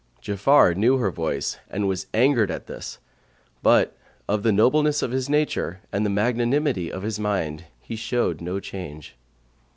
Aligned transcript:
Ja'afar 0.23 0.75
knew 0.75 0.97
her 0.97 1.11
voice 1.11 1.59
and 1.69 1.87
was 1.87 2.07
angered 2.11 2.49
at 2.49 2.65
this, 2.65 2.97
but, 3.61 3.95
of 4.27 4.41
the 4.41 4.51
nobleness 4.51 5.03
of 5.03 5.11
his 5.11 5.29
nature 5.29 5.79
and 5.91 6.03
the 6.03 6.09
magnanimity 6.09 6.91
of 6.91 7.03
his 7.03 7.19
mind 7.19 7.65
he 7.79 7.95
showed 7.95 8.41
no 8.41 8.59
change. 8.59 9.15